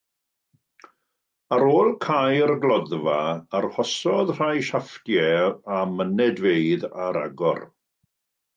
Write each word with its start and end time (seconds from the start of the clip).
Ar 1.57 1.65
ôl 1.73 1.91
cau'r 2.05 2.53
gloddfa, 2.63 3.19
arhosodd 3.61 4.33
rhai 4.39 4.65
siafftiau 4.73 5.53
a 5.77 5.85
mynedfeydd 5.95 6.91
ar 7.09 7.25
agor. 7.25 7.65